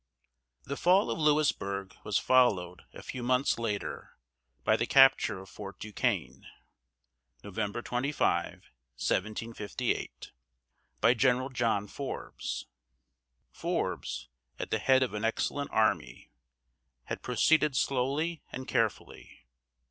[0.63, 4.17] The fall of Louisburg was followed a few months later
[4.63, 6.47] by the capture of Fort Duquesne
[7.43, 8.45] (November 25,
[8.97, 10.31] 1758),
[11.01, 12.65] by General John Forbes.
[13.51, 14.27] Forbes,
[14.57, 16.31] at the head of an excellent army,
[17.03, 19.45] had proceeded slowly and carefully.